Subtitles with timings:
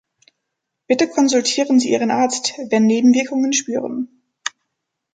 [0.87, 4.23] Bitte konsultieren Sie Ihren Arzt, wenn Nebenwirkungen spüren.